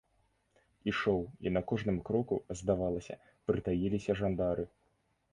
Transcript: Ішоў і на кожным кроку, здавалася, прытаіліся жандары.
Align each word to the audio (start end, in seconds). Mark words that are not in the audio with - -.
Ішоў 0.91 1.19
і 1.47 1.51
на 1.57 1.61
кожным 1.71 1.99
кроку, 2.07 2.35
здавалася, 2.61 3.19
прытаіліся 3.51 4.11
жандары. 4.23 4.65